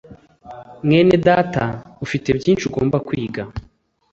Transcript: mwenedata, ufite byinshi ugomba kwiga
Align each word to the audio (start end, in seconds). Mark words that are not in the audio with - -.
mwenedata, 0.85 1.63
ufite 2.05 2.27
byinshi 2.37 2.63
ugomba 2.67 2.97
kwiga 3.07 3.41